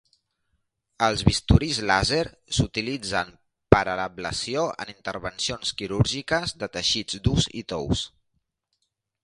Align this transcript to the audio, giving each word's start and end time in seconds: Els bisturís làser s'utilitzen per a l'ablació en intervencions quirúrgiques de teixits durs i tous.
Els 1.07 1.23
bisturís 1.27 1.81
làser 1.91 2.21
s'utilitzen 2.59 3.29
per 3.75 3.83
a 3.93 3.97
l'ablació 4.01 4.65
en 4.85 4.93
intervencions 4.95 5.75
quirúrgiques 5.83 6.57
de 6.65 6.73
teixits 6.79 7.23
durs 7.29 7.49
i 7.63 7.67
tous. 7.75 8.03